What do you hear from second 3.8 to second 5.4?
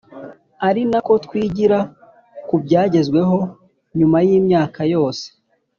nyuma y’imyaka yose